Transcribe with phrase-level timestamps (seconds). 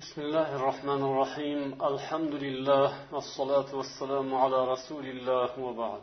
[0.00, 1.60] بسم الله الرحمن الرحيم
[1.90, 6.02] الحمد لله والصلاة والسلام على رسول الله وبعد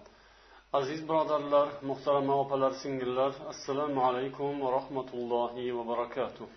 [0.74, 6.48] aziz birodarlar muhtarama opalar singillar assalomu alaykum va rahmatullohi va barakatuh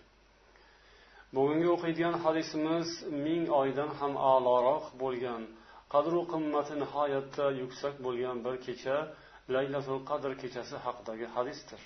[1.34, 2.88] bugungi o'qiydigan hadisimiz
[3.27, 5.43] ming oydan ham a'loroq bo'lgan
[5.95, 8.96] qadru qimmati nihoyatda yuksak bo'lgan bir kecha
[9.54, 11.82] laylatul qadr kechasi haqidagi hadisdir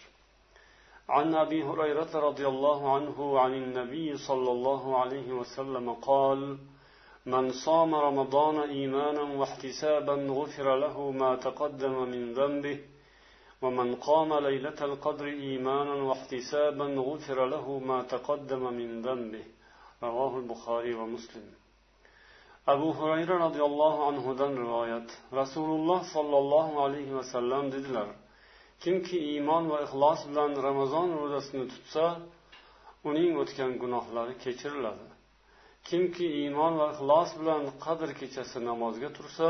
[1.16, 6.58] عن أبي هريرة رضي الله عنه عن النبي صلى الله عليه وسلم قال
[7.26, 12.78] من صام رمضان إيمانا واحتسابا غفر له ما تقدم من ذنبه
[13.62, 19.46] ومن قام ليلة القدر إيمانا واحتسابا غفر له ما تقدم من ذنبه
[20.04, 21.62] رواه البخاري ومسلم.
[22.68, 28.08] abu hurayra roziyallohu anhudan rivoyat rasululloh sollallohu alayhi vasallam dedilar
[28.84, 32.06] kimki iymon va ixlos bilan ramazon ro'zasini tutsa
[33.10, 35.08] uning o'tgan gunohlari kechiriladi.
[35.88, 39.50] Kimki iymon va ixlos bilan qadr kechasi namozga tursa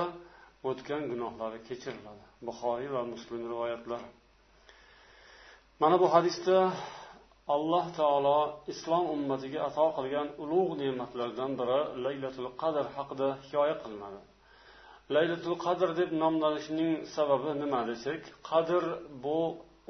[0.69, 2.23] o'tgan gunohlari kechiriladi.
[2.47, 4.09] Buxoriy va muslim rivoyatlari
[5.81, 6.57] mana bu hadisda
[7.55, 8.39] alloh taolo
[8.73, 14.19] islom ummatiga ato qilgan ulug' ne'matlardan biri laylatul qadr haqida hikoya qilinadi.
[15.15, 18.83] Laylatul qadr deb nomlanishining sababi nima desak qadr
[19.23, 19.39] bu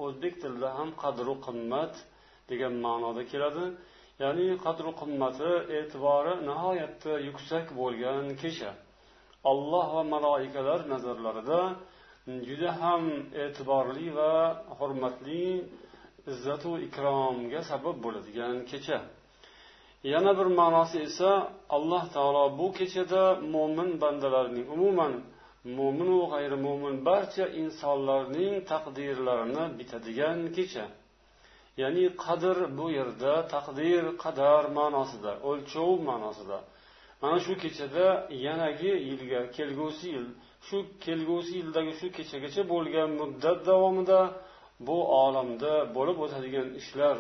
[0.06, 1.94] o'zbek tilida ham qadru qimmat
[2.50, 3.66] degan ma'noda keladi.
[4.24, 8.72] Ya'ni qadru qimmati e'tibori nihoyatda yuksak bo'lgan kecha.
[9.52, 11.62] Alloh va maloikalar nazarlarida
[12.48, 13.04] juda ham
[13.44, 14.34] e'tiborli va
[14.80, 15.46] hurmatli
[16.32, 18.98] izzatu ikromga sabab bo'ladigan kecha.
[20.04, 21.32] Yana bir ma'nosi esa
[21.76, 25.14] alloh taolo bu kechada mo'min bandalarning umuman
[25.78, 30.86] mo'minu g'ayri mo'min barcha insonlarning taqdirlarini bitadigan kecha.
[31.82, 36.58] Ya'ni qadr bu yerda taqdir qadar ma'nosida o'lchov ma'nosida.
[37.22, 38.06] Mana shu kechada
[38.46, 40.28] yanagi yilga kelgusi yil
[40.68, 44.20] shu kelgusi yildagi shu kechagacha bo'lgan muddat davomida
[44.88, 47.18] bu olamda bo'lib o'tadigan ishlar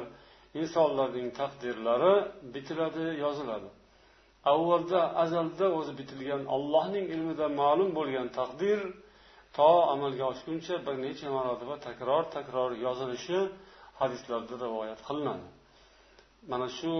[0.59, 2.13] insonlarning taqdirlari
[2.53, 3.69] bitiladi yoziladi.
[4.53, 8.79] Avvalda azalda o'zi bitilgan allohning ilmida ma'lum bo'lgan taqdir
[9.57, 13.39] to amalga oshguncha bir necha marotaba takror takror yozilishi
[14.01, 15.47] hadislarda rivoyat qilinadi.
[16.51, 16.93] Mana shu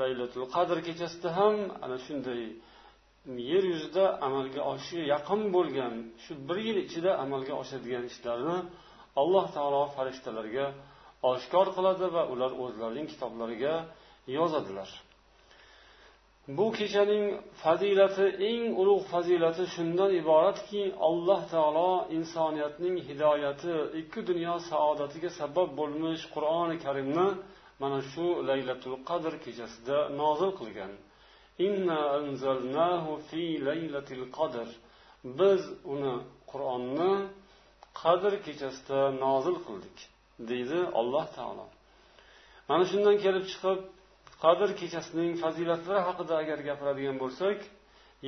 [0.00, 1.54] laylatul qadr kechasida ham
[1.84, 2.42] ana shunday
[3.50, 8.58] yer yuzida amalga oshishiga yaqin bo'lgan shu bir yil ichida amalga oshadigan ishlarni
[9.20, 10.66] alloh taolo farishtalarga
[11.30, 13.74] oshkor qiladi va ular o'zlarining kitoblariga
[14.36, 14.90] yozadilar.
[16.48, 17.24] Bu kechaning
[17.62, 26.22] fazilati eng ulug' fazilati shundan iboratki alloh taolo insoniyatning hidoyati ikki dunyo saodatiga sabab bo'lmish
[26.34, 27.28] qur'oni karimni
[27.80, 30.92] mana shu laylatul qadr kechasida nozil qilgan.
[33.28, 34.68] Fi laylatil qadr.
[35.38, 35.62] Biz
[35.94, 36.14] uni
[36.50, 37.12] qur'onni
[38.02, 39.98] qadr kechasida nozil qildik.
[40.50, 41.66] Deydi alloh taolo.
[42.68, 43.78] Mana shundan kelib chiqib
[44.44, 47.58] qadr kechasining fazilatlari haqida agar gapiradigan bo'lsak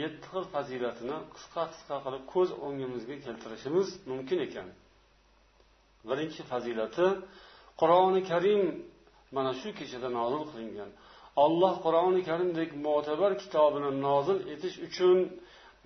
[0.02, 4.68] yetti xil fazilatini qisqa qisqa qilib ko'z o'ngimizga keltirishimiz mumkin ekan.
[6.08, 7.06] Birinchi fazilati
[7.80, 8.62] qur'oni karim
[9.36, 10.90] mana shu kechada nozil qilingan.
[11.44, 15.18] Alloh qur'oni karimdek mo'tabar kitobini nozil etish uchun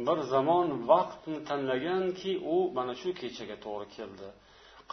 [0.06, 4.28] bir zamon vaqtni tanlaganki u mana shu kechaga to'g'ri keldi.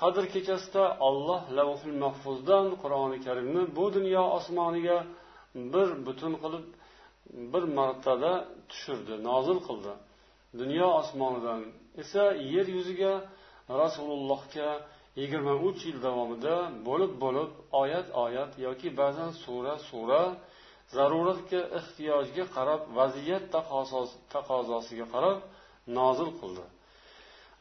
[0.01, 4.97] Qadr kechasida olloh lavhul mahfuzdan qur'oni karimni bu dunyo osmoniga
[5.73, 6.65] bir butun qilib
[7.53, 8.31] bir martada
[8.69, 9.93] tushirdi nozil qildi.
[10.61, 11.61] Dunyo osmonidan
[12.01, 12.23] esa
[12.53, 13.13] yer yuziga
[13.81, 14.69] rasulullohga
[15.21, 16.55] yigirma uch yil davomida
[16.87, 17.51] bo'lib bo'lib
[17.81, 20.21] oyat oyat yoki ba'zan sura sura
[20.95, 23.43] zaruratga ehtiyojga qarab vaziyat
[24.33, 25.37] taqozosiga qarab
[25.97, 26.65] nozil qildi.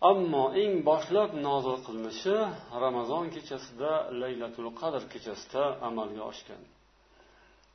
[0.01, 2.37] Ammo eng boshlab nozil qilinishi
[2.85, 3.93] ramazon kechasida
[4.23, 6.63] laylatul qadr kechasida amalga oshgan.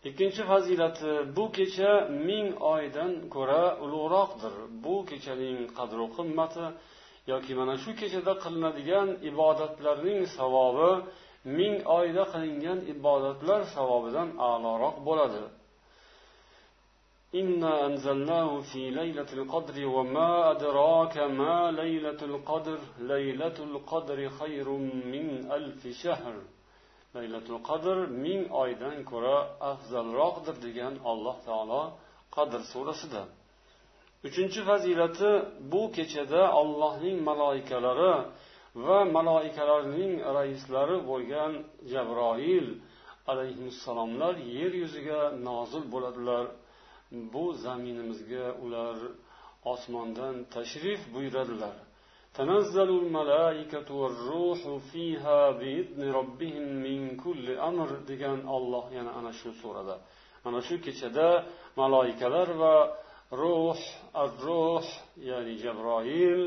[0.10, 1.92] Ikkinchi fazilati bu kecha
[2.28, 4.54] ming oydan ko'ra ulug'roqdir.
[4.84, 6.66] Bu kechaning qadru qimmati
[7.32, 10.92] yoki mana shu kechada qilinadigan ibodatlarning savobi
[11.58, 15.44] ming oyda qilingan ibodatlar savobidan a'loroq bo'ladi.
[17.35, 24.69] إنا أنزلناه في ليلة القدر وما أدراك ما ليلة القدر ليلة القدر خير
[25.13, 26.35] من ألف شهر
[27.15, 31.83] ليلة القدر من أيضا كرة أفضل راقدر degan alloh taolo
[32.37, 33.23] qadr surasida
[34.27, 35.31] uchinchi fazilati
[35.73, 38.15] bu kechada allohning maloikalari
[38.87, 41.53] va maloikalarning raislari bo'lgan
[41.93, 42.67] jabroil
[43.33, 46.45] alayhissalomlar yer yuziga nozil bo'ladilar
[47.33, 48.97] bu zaminimizga ular
[49.73, 51.77] osmondan tashrif buyuradilar
[52.39, 54.61] تنزل الملائكة والروح
[54.93, 59.97] فيها بإذن ربهم من كل أمر degan olloh yana ana shu surada
[60.45, 61.29] mana shu kechada
[61.81, 62.77] maloikalar va
[63.41, 63.81] ruh
[64.23, 64.87] ar ruh
[65.31, 66.43] ya'ni jabroil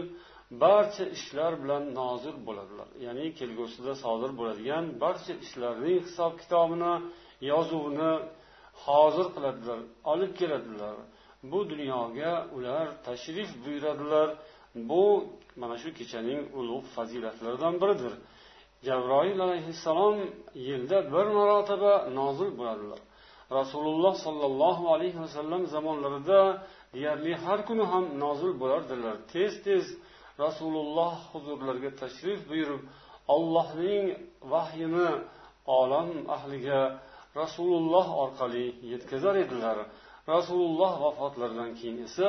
[0.64, 6.94] barcha ishlar bilan nozir bo'ladilar ya'ni kelgusida sodir bo'ladigan barcha ishlarning hisob kitobini
[7.52, 8.14] yozuvini
[8.85, 9.79] hozir qiladilar
[10.13, 10.97] olib keladilar.
[11.51, 14.29] Bu dunyoga ular tashrif buyuradilar.
[14.75, 15.05] Bu
[15.61, 18.15] mana shu kechaning ulug' fazilatlaridan biridir.
[18.87, 20.17] Jabroil alayhissalom
[20.69, 23.01] yilda bir marotaba nozil bo'ladilar.
[23.59, 26.41] Rasululloh sollallohu alayhi vasallam zamonlarida
[26.95, 29.17] deyarli har kuni ham nozil bo'lardilar.
[29.33, 29.85] Tez tez
[30.45, 32.83] rasululloh huzurlariga tashrif buyurib
[33.35, 34.05] ollohning
[34.53, 35.11] vahyini
[35.79, 36.81] olam ahliga
[37.41, 39.79] rasululloh orqali yetkazar edilar.
[40.35, 42.29] Rasululloh vafotlaridan keyin esa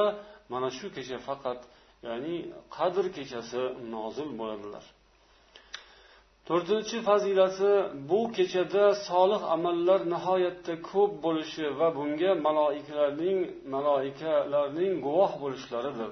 [0.51, 1.59] mana shu kecha faqat
[2.07, 2.35] ya'ni
[2.77, 3.61] qadr kechasi
[3.93, 4.85] nozil bo'ladilar.
[6.47, 7.71] To'rtinchi fazilati
[8.09, 13.39] bu kechada solih amallar nihoyatda ko'p bo'lishi va bunga maloikalarning
[13.73, 16.11] maloikalarning guvoh bo'lishlaridir.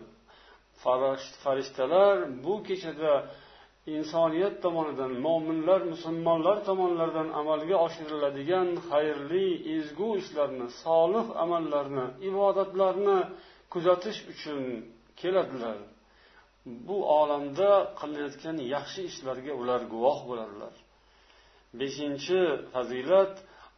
[1.43, 2.15] Farishtalar
[2.45, 3.11] bu kechada
[3.93, 13.19] insoniyat tomonidan mo'minlar musulmonlar tomonidan amalga oshiriladigan xayrli ezgu ishlarni solih amallarni ibodatlarni
[13.73, 14.61] kuzatish uchun
[15.21, 15.77] keladilar.
[16.87, 20.73] Bu olamda qilinayotgan yaxshi ishlarga ular guvoh bo'ladilar
[21.79, 22.39] beshinchi
[22.73, 23.33] fazilat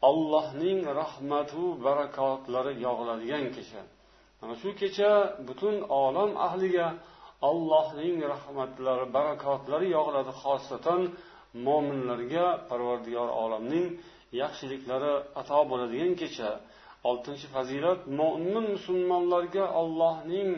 [0.09, 3.81] allohning rahmatu barakotlari yog'iladigan kecha.
[4.39, 5.12] Mana shu kecha
[5.48, 5.75] butun
[6.06, 6.88] olam ahliga
[7.49, 11.01] allohning rahmatlari barakotlari yog'iladi xosatan
[11.67, 13.87] mo'minlarga parvardigor olamning
[14.41, 16.49] yaxshiliklari ato bo'ladigan kecha.
[17.09, 20.49] Oltinchi fazilat mo'min musulmonlarga allohning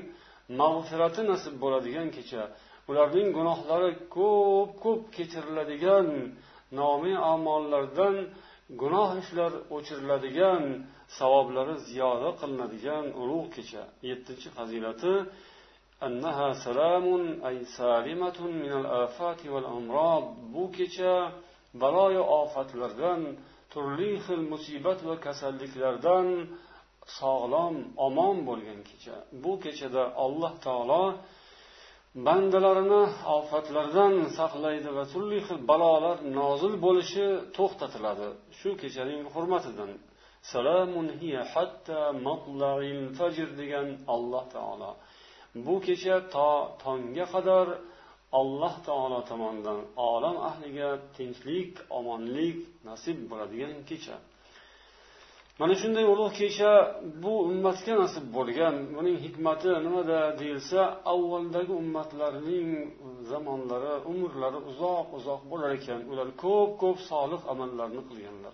[0.62, 2.44] mag'firati nasib bo'ladigan kecha.
[2.90, 6.08] Ularning gunohlari ko'p ko'p kechiriladigan
[6.80, 8.16] nomi amollardan
[8.82, 10.64] gunoh ishlar o'chiriladigan
[11.18, 13.84] savoblari ziyoda qilinadigan ulug' kecha.
[14.10, 15.14] Yettinchi fazilati
[16.07, 17.07] أنها سلام
[17.49, 20.25] أي سالمة من الآفات والأمراض
[20.55, 21.33] bu kecha
[21.75, 23.21] baloyu ofatlardan
[23.73, 26.27] turli xil musibat va kasalliklardan
[27.19, 27.75] sog'lom
[28.07, 31.05] omon bo'lgan kecha bu kechada alloh taolo
[32.27, 33.03] bandalarini
[33.39, 37.27] ofatlardan saqlaydi va turli xil balolar nozil bo'lishi
[37.57, 38.29] to'xtatiladi
[38.59, 39.91] shu kechaning hurmatidan
[40.53, 41.99] salamun hiya hatta
[43.19, 44.91] fajr degan alloh taolo
[45.66, 46.52] bu kecha to
[46.84, 47.68] tongga qadar
[48.40, 49.80] alloh taolo tomonidan
[50.10, 52.58] olam ahliga tinchlik omonlik
[52.88, 54.16] nasib bo'ladigan kecha.
[55.60, 56.72] Mana shunday ulug' kecha
[57.24, 60.82] bu ummatga nasib bo'lgan buning hikmati nimada deyilsa
[61.14, 62.70] avvaldagi ummatlarning
[63.30, 66.00] zamonlari umrlari uzoq uzoq bo'lar ekan.
[66.12, 68.54] Ular ko'p ko'p solih amallarni qilganlar.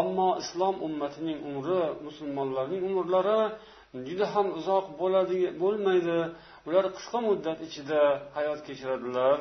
[0.00, 3.40] Ammo islom ummatining umri musulmonlarning umrlari
[4.08, 6.18] juda ham uzoq bo'ladi bo'lmaydi.
[6.68, 8.00] Ular qisqa muddat ichida
[8.36, 9.38] hayot kechiradilar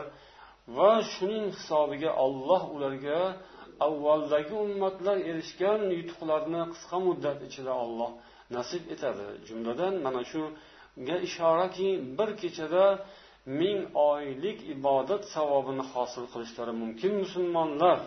[0.78, 3.20] va shuning hisobiga olloh ularga
[3.88, 8.12] avvaldagi ummatlar erishgan yutuqlarni qisqa muddat ichida olloh
[8.56, 9.26] nasib etadi.
[9.48, 12.86] Jumladan mana shunga ishoraki bir kechada
[13.60, 18.00] ming oylik ibodat savobini hosil qilishlari mumkin musulmonlar.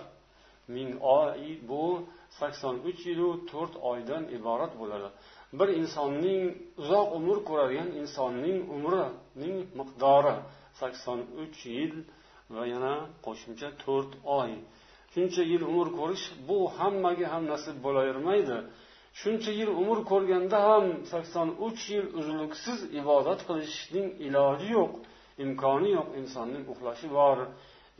[0.74, 1.84] Ming oy bu
[2.38, 5.08] sakson uch yilu to'rt oydan iborat bo'ladi.
[5.58, 6.42] Bir insonning
[6.82, 10.34] uzoq umr ko'radigan insonning umrining miqdori
[10.80, 11.94] sakson uch yil
[12.54, 12.94] va yana
[13.26, 14.50] qo'shimcha to'rt oy.
[15.12, 18.58] Shuncha yil umr ko'rish bu hammaga ham nasib bo'lavermaydi.
[19.20, 24.92] Shuncha yil umr ko'rganda ham sakson uch yil uzluksiz ibodat qilishning iloji yo'q
[25.44, 27.36] imkoni yo'q insonning uxlashi bor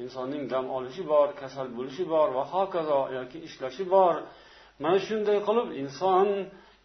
[0.02, 4.14] insonning dam olishi bor kasal bo'lishi bor va hokazo yoki ishlashi bor.
[4.82, 6.28] Mana shunday qilib inson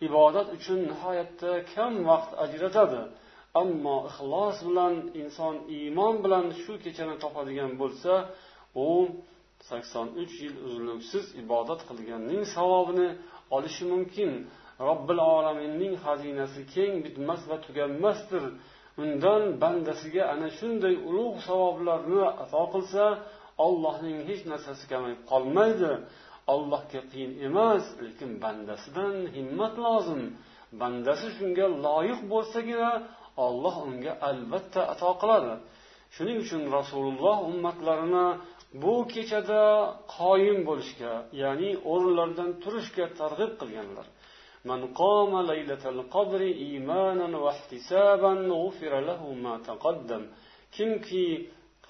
[0.07, 3.01] ibodat uchun nihoyatda kam vaqt ajratadi.
[3.61, 8.13] Ammo ixlos bilan inson iymon bilan shu kechani topadigan bo'lsa
[8.85, 8.87] u
[9.69, 13.09] sakson uch yil uzluksiz ibodat qilganning savobini
[13.55, 14.31] olishi mumkin.
[14.87, 18.43] Robbil olaminning xazinasi keng bitmas va tuganmasdir.
[19.03, 23.03] Undan bandasiga ana shunday ulug' savoblarni ato qilsa
[23.65, 25.91] allohning hech narsasi kamayib qolmaydi.
[26.52, 30.22] allohga qiyin emas lekin bandasidan himmat lozim
[30.80, 32.90] bandasi shunga loyiq bo'lsagina
[33.46, 35.52] olloh unga albatta ato qiladi
[36.14, 38.26] shuning uchun rasululloh ummatlarini
[38.82, 39.62] bu kechada
[40.18, 44.08] qoyim bo'lishga ya'ni o'rinlaridan turishga targ'ib qilganlar
[44.70, 50.22] من قام ليلة القدر إيمانا واحتسابا غفر له ما تقدم
[50.76, 51.24] kimki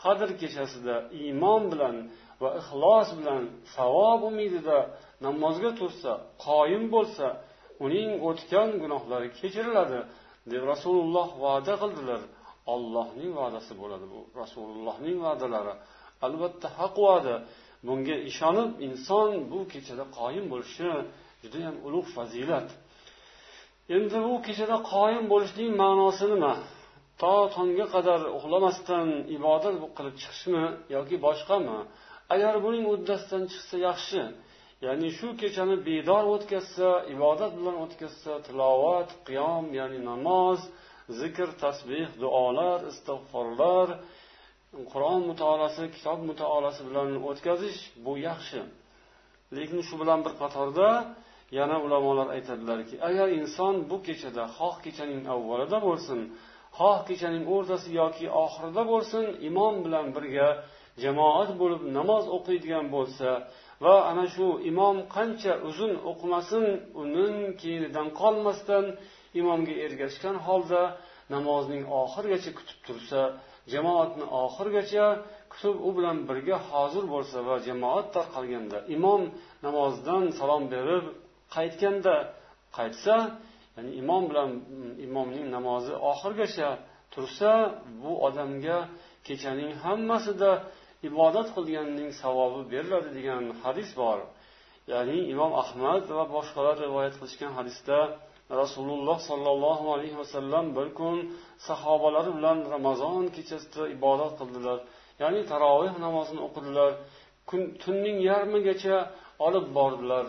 [0.03, 1.97] qadr kechasida iymon bilan
[2.42, 3.44] va ixlos bilan
[3.76, 4.78] savob umidida
[5.26, 6.12] namozga tursa
[6.46, 7.26] qoyim bo'lsa
[7.86, 10.00] uning o'tgan gunohlari kechiriladi
[10.52, 12.22] deb rasululloh va'da qildilar.
[12.74, 14.20] Ollohning va'dasi bo'ladi bu.
[14.42, 15.74] Rasulullohning va'dalari
[16.26, 17.36] albatta haq va'da.
[17.88, 20.90] Bunga ishonib inson bu kechada qoyim bo'lishi
[21.44, 22.70] judayam ulug' fazilat.
[23.96, 26.54] Endi bu kechada qoyim bo'lishning ma'nosi nima?
[27.22, 30.64] To tongga qadar uxlamasdan ibodat qilib chiqishmi
[30.96, 31.78] yoki boshqami?
[32.34, 34.22] Agar buning uddasidan chiqsa yaxshi.
[34.86, 40.60] Ya'ni shu kechani bedor o'tkazsa ibodat bilan o'tkazsa tilovat qiyom ya'ni namoz
[41.20, 43.88] zikr tasbeh duolar istig'forlar
[44.92, 48.62] qur'on mutolasi kitob mutolasi bilan o'tkazish bu yaxshi.
[49.58, 50.90] Lekin shu bilan bir qatorda
[51.60, 56.20] yana ulamolar aytadilarki agar inson bu kechada xoh kechaning avvalida bo'lsin
[56.80, 60.48] xoh kechaning o'rtasi yoki oxirida bo'lsin imom bilan birga
[61.04, 63.30] jamoat bo'lib namoz o'qiydigan bo'lsa
[63.84, 66.66] va ana shu imom qancha uzun o'qimasin
[67.02, 68.86] uning keyinidan qolmasdan
[69.40, 70.82] imomga ergashgan holda
[71.36, 73.22] namozning oxirigacha kutib tursa
[73.74, 75.06] jamoatni oxirigacha
[75.52, 79.22] kutib u bilan birga hozir bo'lsa va jamoat tarqalganda imom
[79.66, 81.06] namozdan salom berib
[81.56, 82.16] qaytganda
[82.78, 83.16] qaytsa
[83.76, 84.50] ya'ni imom bilan
[85.08, 86.70] imomning namozi oxirigacha
[87.14, 87.52] tursa
[88.02, 88.78] bu odamga
[89.28, 90.52] kechaning hammasida
[91.10, 94.20] ibodat qilganning savobi beriladi degan hadis bor.
[94.94, 97.98] Ya'ni imom ahmad va boshqalar rivoyat qilishgan hadisda
[98.62, 101.18] rasululloh sollallohu alayhi vasallam bir kun
[101.68, 104.80] sahobalari bilan ramazon kechasida ibodat qildilar.
[105.22, 106.92] Ya'ni taroveh namozini o'qidilar.
[107.50, 108.98] Kun tunning yarmigacha
[109.48, 110.26] olib bordilar.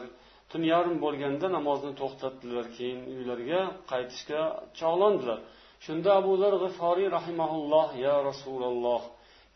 [0.50, 2.64] Tun yarim bo'lganda namozni to'xtatdilar.
[2.76, 3.60] Keyin uylariga
[3.90, 4.42] qaytishga
[4.78, 5.38] chog'landilar.
[5.84, 9.02] Shunda abu zar g'iforiy rahimaulloh ya rasululloh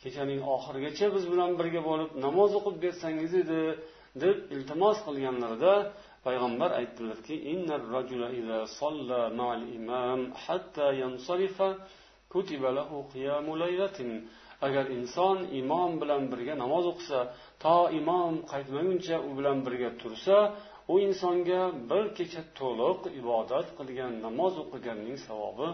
[0.03, 3.61] kechaning oxirigacha biz bilan birga bo'lib namoz o'qib bersangiz edi
[4.23, 5.75] deb iltimos qilganlarida
[6.27, 7.35] payg'ambar aytdilarki
[14.67, 17.21] agar inson imom bilan birga namoz o'qisa
[17.65, 20.37] to imom qaytmaguncha u bilan birga tursa
[20.93, 25.69] u insonga bir kecha to'liq ibodat qilgan namoz o'qiganning savobi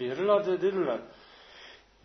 [0.00, 1.00] beriladi dedilar.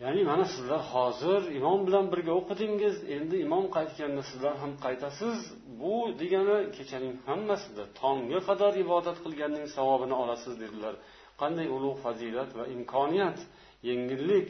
[0.02, 5.36] Ya'ni mana sizlar hozir imom bilan birga o'qidingiz endi imom qaytganda sizlar ham qaytasiz.
[5.80, 10.94] Bu degani kechaning hammasida tongga qadar ibodat qilganning savobini olasiz dedilar.
[11.40, 13.38] Qanday ulug' fazilat va imkoniyat
[13.88, 14.48] yengillik.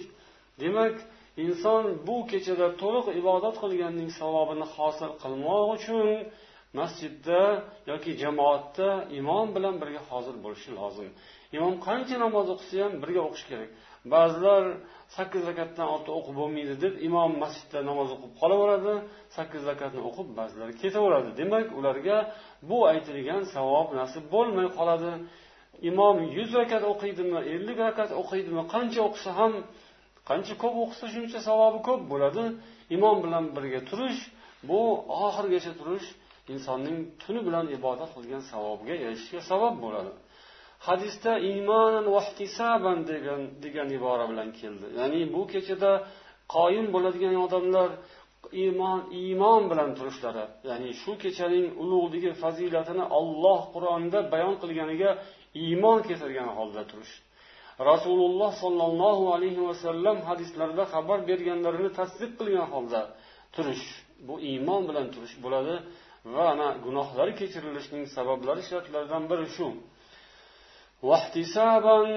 [0.63, 0.97] Demak
[1.45, 6.09] inson bu kechada to'liq ibodat qilganning savobini hosil qilmoq uchun
[6.79, 7.43] masjidda
[7.91, 8.89] yoki jamoatda
[9.21, 11.11] imom bilan birga hozir bo'lishi lozim.
[11.57, 13.71] Imom qancha namoz o'qisa ham birga o'qish kerak?
[14.15, 14.65] Ba'zilar
[15.17, 18.95] sakkiz rakatdan ortiq o'qib bo'lmaydi deb imom masjidda namoz o'qib qolaveradi
[19.37, 21.29] sakkiz rakatni o'qib ba'zilari ketaveradi.
[21.41, 22.17] Demak ularga
[22.69, 25.13] bu aytilgan savob nasib bo'lmay qoladi.
[25.91, 29.53] Imom yuz rakat o'qiydimi ellik rakat o'qiydimi qancha o'qisa ham
[30.31, 32.45] qancha ko'p o'qisa shuncha savobi ko'p bo'ladi.
[32.97, 34.21] Imom bilan birga turish
[34.69, 34.81] bu
[35.27, 36.07] oxirigacha turish
[36.55, 40.13] insonning tuni bilan ibodat qilgan savobiga erishishga sabab bo'ladi.
[40.87, 44.87] Hadisda iymonan vahtisaban degan degan ibora bilan keldi.
[44.99, 45.93] Ya'ni bu kechada
[46.55, 47.91] qoyim bo'ladigan odamlar
[48.63, 55.11] iymon iymon bilan turishlari ya'ni shu kechaning ulug'ligi fazilatini olloh qur'onda bayon qilganiga
[55.65, 57.15] iymon keltirgan holda turish
[57.91, 63.01] rasululloh sollallohu alayhi vasallam hadislarida xabar berganlarini tasdiq qilgan holda
[63.55, 63.85] turish
[64.27, 65.75] bu iymon bilan turish bo'ladi
[66.35, 69.67] va ana gunohlar kechirilishining sabablari shartlaridan biri shu.
[71.03, 72.09] Vahtisaban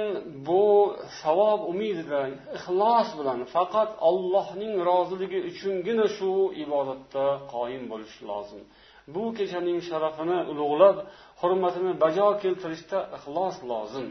[0.48, 2.21] bu savob umidida
[2.57, 6.31] ixlos bilan faqat allohning roziligi uchungina shu
[6.63, 8.62] ibodatda qoyim bo'lish lozim.
[9.15, 10.98] Bu kechaning sharafini ulug'lab
[11.41, 14.09] hurmatini bajo keltirishda ixlos lozim.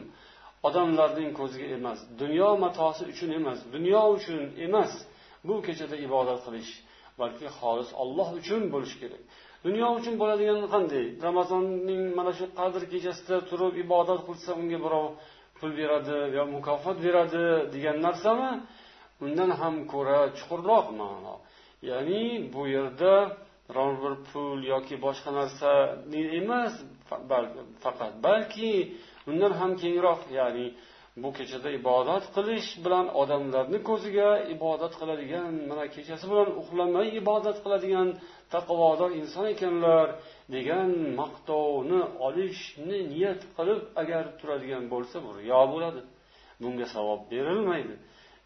[0.68, 4.92] Odamlarning ko'ziga emas dunyo matosi uchun emas dunyo uchun emas.
[5.48, 6.72] Bu kechada ibodat qilish
[7.20, 9.22] balki xolis olloh uchun bo'lishi kerak.
[9.64, 11.06] Dunyo uchun bo'ladigan qanday?
[11.26, 15.06] Ramazonning mana shu qadr kechasida turib ibodat qilsa unga birov
[15.58, 18.50] pul beradi yo mukofot beradi degan narsami?
[19.24, 21.34] Undan ham ko'ra chuqurroq ma'no.
[21.90, 22.22] Ya'ni
[22.52, 23.14] bu yerda
[23.68, 25.70] biror bir pul yoki boshqa narsa
[26.40, 26.74] emas
[27.84, 28.72] faqat balki
[29.30, 30.66] undan ham kengroq ya'ni
[31.22, 38.08] bu kechada ibodat qilish bilan odamlarni ko'ziga ibodat qiladigan mana kechasi bilan uxlamay ibodat qiladigan
[38.54, 40.06] taqvodor inson ekanlar
[40.54, 46.00] degan maqtovni olishni niyat qilib agar turadigan bo'lsa bu riyo bo'ladi.
[46.62, 47.94] Bunga savob berilmaydi.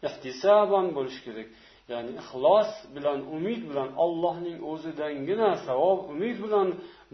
[0.07, 1.47] Ehtisoban bo'lishi kerak.
[1.91, 6.67] Ya'ni ixlos bilan umid bilan allohning o'zidangina savob umid bilan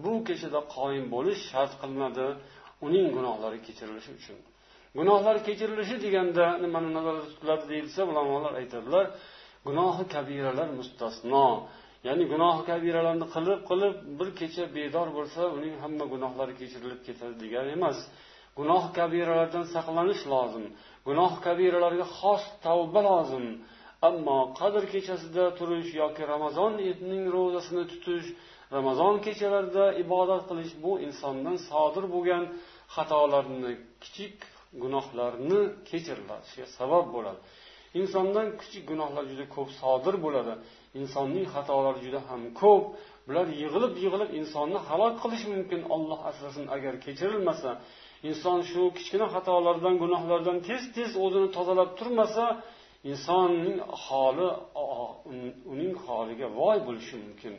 [0.03, 2.27] bu kechada qoyim bo'lish shart qilinadi.
[2.85, 4.39] Uning gunohlari kechirilishi uchun.
[4.99, 9.05] Gunohlar kechirilishi deganda nimani nazarda tutiladi deyilsa ulamolar aytadilar
[9.67, 11.47] gunohi kabiralar mustasno.
[12.07, 17.69] Ya'ni gunohi kabiralarni qilib qilib bir kecha bedor bo'lsa uning hamma gunohlari kechirilib ketadi degani
[17.77, 17.97] emas.
[18.59, 20.65] Gunoh kabiralardan saqlanish lozim.
[21.07, 23.45] Gunoh kabiralarga xos tavba lozim.
[24.09, 28.27] Ammo qadr kechasida turish yoki ramazon ramazonning ro'zasini tutish
[28.75, 32.43] ramazon kechalarida ibodat qilish bu insondan sodir bo'lgan
[32.95, 34.35] xatolarni kichik
[34.83, 35.59] gunohlarni
[35.89, 37.39] kechirilishiga sabab bo'ladi.
[38.01, 40.53] Insondan kichik gunohlar juda ko'p sodir bo'ladi.
[41.01, 42.83] Insonning xatolari juda ham ko'p.
[43.27, 45.81] Bular yig'ilib yig'ilib insonni halok qilishi mumkin.
[45.95, 47.71] Olloh asrasin agar kechirilmasa.
[48.29, 52.45] Inson shu kichkina xatolardan gunohlardan tez tez o'zini tozalab turmasa
[53.11, 54.49] insonning holi
[55.73, 57.53] uning holiga voy bo'lishi mumkin.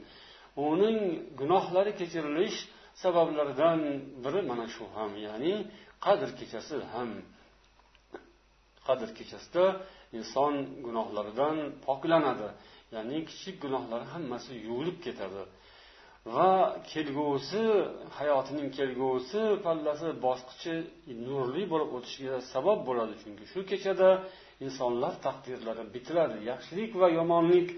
[0.68, 0.98] Uning
[1.40, 2.58] gunohlari kechirilish
[3.02, 3.78] sabablaridan
[4.24, 5.54] biri mana shu ham ya'ni
[6.04, 7.10] qadr kechasi ham
[8.86, 9.64] qadr kechasida
[10.18, 10.54] inson
[10.86, 12.48] gunohlaridan poklanadi.
[12.94, 15.42] Ya'ni kichik gunohlari hammasi yuvilib ketadi.
[16.34, 16.50] Va
[16.92, 17.64] kelgusi
[18.18, 20.74] hayotining kelgusi pallasi bosqichi
[21.26, 23.14] nurli bo'lib o'tishiga sabab bo'ladi.
[23.22, 24.10] Chunki shu kechada
[24.66, 27.68] insonlar taqdirlari bitiladi yaxshilik va yomonlik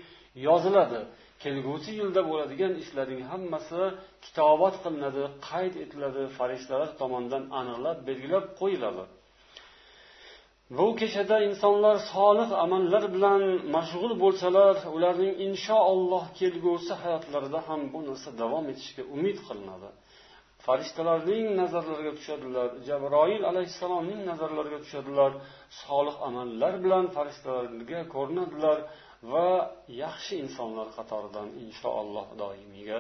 [0.49, 1.01] yoziladi.
[1.43, 3.83] Kelgusi yilda bo'ladigan ishlarning hammasi
[4.25, 9.05] kitobat qilinadi qayd etiladi farishtalar tomonidan aniqlab belgilab qo'yiladi.
[10.79, 13.43] Bu kechada insonlar solih amallar bilan
[13.77, 19.89] mashg'ul bo'lsalar ularning inshaalloh kelgusi hayotlarida ham bu narsa davom etishiga umid qilinadi.
[20.67, 25.31] Farishtalarning nazarlariga tushadilar jabroil alayhissalomning nazarlariga tushadilar
[25.83, 28.79] solih amallar bilan farishtalarga ko'rinadilar.
[29.31, 29.49] Va
[30.03, 32.99] yaxshi insonlar qatoridan inshaalloh doimiyga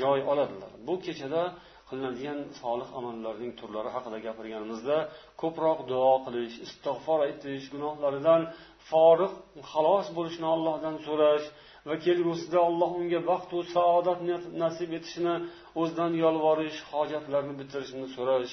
[0.00, 0.72] joy oladilar.
[0.86, 1.42] Bu kechada
[1.88, 4.96] qilinadigan solih amallarning turlari haqida gapirganimizda
[5.42, 8.42] ko'proq duo qilish istig'for aytish gunohlaridan
[8.90, 9.36] forig'
[9.72, 11.46] xalos bo'lishni allohdan so'rash
[11.88, 14.18] va kelgusida alloh unga baxtu saodat
[14.62, 15.34] nasib etishini
[15.80, 18.52] o'zidan yolvorish hojatlarni bitirishni so'rash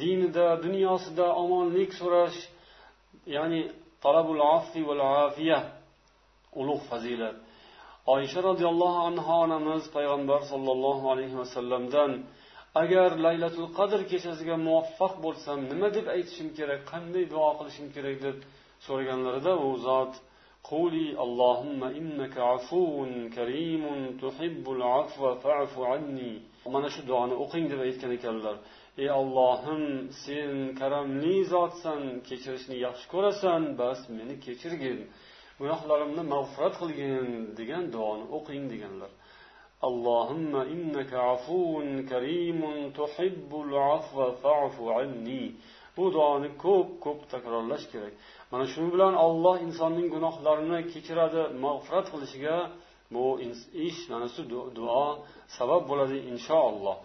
[0.00, 2.38] dinida dunyosida omonlik so'rash
[3.36, 3.60] ya'ni
[4.04, 5.58] talabul afi val afiya
[6.60, 7.36] ulug' fazilat.
[8.14, 12.10] Oysha roziyallohu anhu onamiz payg'ambar sollallohu alayhi vasallamdan
[12.82, 18.16] agar laylatul qadr kechasiga muvaffaq bo'lsam nima deb aytishim kerak qanday duo qilishim kerak?
[18.26, 18.36] deb
[18.86, 20.12] so'raganlarida u zot
[20.70, 26.32] quli allohumma innaka afuvun karimun tuhibbul afva fa'fu anni.
[26.74, 28.56] Mana shu duoni o'qing deb aytgan ekanlar.
[29.02, 29.82] Ey ollohim
[30.24, 34.98] sen karamli zotsan kechirishni yaxshi ko'rasan bas meni kechirgin.
[35.61, 37.27] gunohlarimni mag'firat qilgin
[37.59, 39.11] degan duoni o'qing deganlar
[39.89, 42.61] اللهم إنك عفو كريم
[42.99, 45.43] تحب العفو فاعف عني
[45.97, 48.13] bu duoni ko'p ko'p takrorlash kerak
[48.51, 52.57] mana shu bilan olloh insonning gunohlarini kechiradi mag'firat qilishiga
[53.13, 53.25] bu
[53.87, 54.41] ish mana shu
[54.77, 55.07] duo
[55.57, 56.97] sabab bo'ladi inshaalloh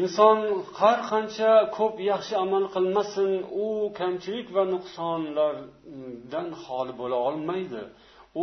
[0.00, 0.38] inson
[0.80, 3.30] har qancha ko'p yaxshi amal qilmasin
[3.64, 3.66] u
[3.98, 7.82] kamchilik va nuqsonlardan xoli bo'la olmaydi.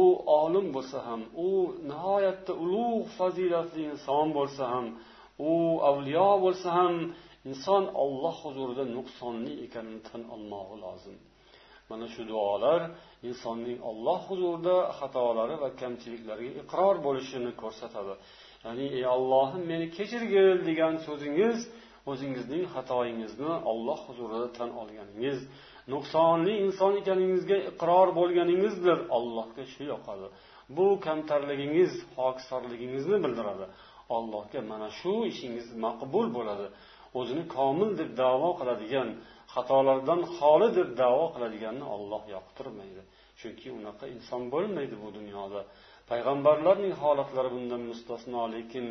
[0.01, 0.03] U
[0.41, 1.49] olim bo'lsa ham u
[1.89, 4.85] nihoyatda ulug' fazilatli inson bo'lsa ham
[5.51, 5.53] u
[5.89, 6.93] avliyo bo'lsa ham
[7.49, 11.17] inson olloh huzurida nuqsonli ekanini tan olmog'i lozim.
[11.89, 12.81] Mana shu duolar
[13.29, 18.13] insonning olloh huzurida xatolari va kamchiliklariga iqror bo'lishini ko'rsatadi.
[18.63, 21.57] Ya'ni ey ollohim meni kechirgil degan so'zingiz
[22.11, 25.39] o'zingizning xatoyingizni olloh huzurida tan olganingiz
[25.93, 30.27] nuqsonli inson ekaningizga iqror bo'lganingizdir allohga shu yoqadi.
[30.77, 33.65] Bu kamtarligingiz hokisorligingizni bildiradi.
[34.17, 36.67] Allohga mana shu ishingiz maqbul bo'ladi.
[37.19, 39.09] O'zini komil deb davo qiladigan
[39.53, 43.01] xatolardan xoli deb davo qiladiganni olloh yoqtirmaydi.
[43.39, 45.61] Chunki unaqa inson bo'lmaydi bu dunyoda.
[46.09, 48.85] Payg'ambarlarning holatlari bundan mustasno lekin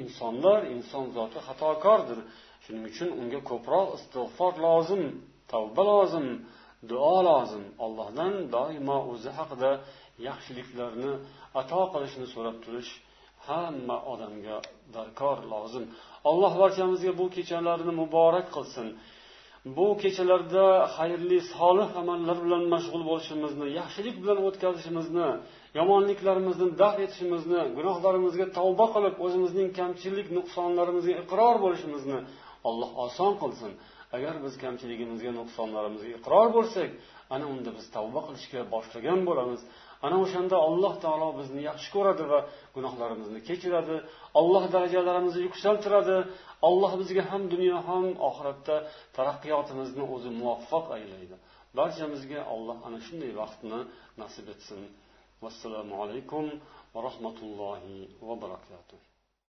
[0.00, 2.18] insonlar inson zoti xatokordir.
[2.64, 5.02] Shuning uchun unga ko'proq istig'for lozim
[5.52, 6.26] tavba lozim
[6.90, 7.64] duo lozim.
[7.84, 9.70] Allohdan doimo o'zi haqida
[10.28, 11.12] yaxshiliklarni
[11.60, 12.90] ato qilishni so'rab turish
[13.48, 14.56] hamma odamga
[14.96, 15.84] darkor lozim.
[16.30, 18.88] Alloh barchamizga bu kechalarni muborak qilsin.
[19.64, 20.64] Bu kechalarda
[20.96, 25.28] xayrli solih amallar bilan mashg'ul bo'lishimizni yaxshilik bilan o'tkazishimizni
[25.78, 32.18] yomonliklarimizni daf etishimizni gunohlarimizga tavba qilib o'zimizning kamchilik nuqsonlarimizga iqror bo'lishimizni
[32.68, 33.72] alloh oson qilsin.
[34.16, 36.90] Agar biz kamchiligimizga nuqsonlarimizga iqror bo'lsak
[37.34, 39.60] ana unda biz tavba qilishga boshlagan bo'lamiz.
[40.06, 42.38] Ana o'shanda alloh taolo bizni yaxshi ko'radi va
[42.76, 43.96] gunohlarimizni kechiradi.
[44.40, 46.16] Alloh darajalarimizni yuksaltiradi.
[46.68, 48.76] Alloh bizga ham dunyo ham oxiratda
[49.16, 51.36] taraqqiyotimizni o'zi muvaffaq aylaydi.
[51.78, 53.80] Barchamizga alloh ana shunday vaqtni
[54.22, 54.80] nasib etsin.
[55.42, 56.44] Vassalomu alaykum
[56.94, 57.96] va rahmatullohi
[58.26, 59.00] va barakatuh.